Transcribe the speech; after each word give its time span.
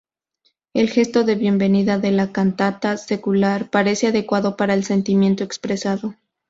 El 0.73 0.89
gesto 0.89 1.23
de 1.23 1.35
bienvenida 1.35 1.99
de 1.99 2.09
la 2.11 2.31
cantata 2.31 2.97
secular 2.97 3.69
parece 3.69 4.07
adecuado 4.07 4.57
para 4.57 4.73
el 4.73 4.83
sentimiento 4.83 5.43
expresado. 5.43 6.15